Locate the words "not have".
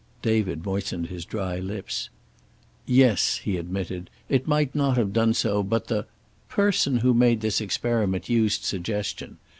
4.73-5.13